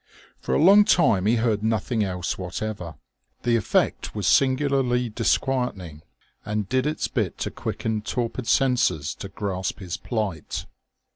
[0.39, 2.95] For a long time he heard nothing else whatever.
[3.43, 6.01] The effect was singularly disquieting
[6.43, 10.65] and did its bit to quicken torpid senses to grasp his plight.